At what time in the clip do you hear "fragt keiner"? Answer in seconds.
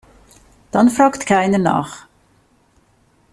0.89-1.59